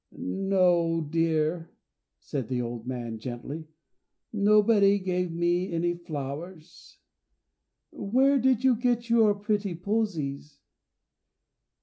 "No, 0.17 1.01
dear," 1.01 1.69
said 2.19 2.47
the 2.47 2.59
old 2.59 2.87
man, 2.87 3.19
gently; 3.19 3.67
"nobody 4.33 4.97
gave 4.97 5.31
me 5.31 5.71
any 5.71 5.93
flowers. 5.93 6.97
Where 7.91 8.39
did 8.39 8.63
you 8.63 8.75
get 8.75 9.11
your 9.11 9.35
pretty 9.35 9.75
posies?" 9.75 10.57